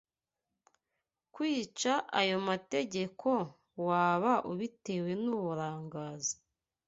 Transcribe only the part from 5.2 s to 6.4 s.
n’uburangazi